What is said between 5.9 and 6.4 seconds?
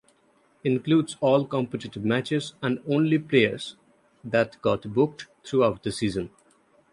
season.